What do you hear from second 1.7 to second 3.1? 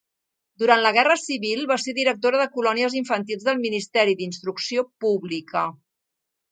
va ser directora de Colònies